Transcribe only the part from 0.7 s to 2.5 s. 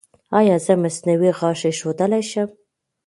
مصنوعي غاښ ایښودلی شم؟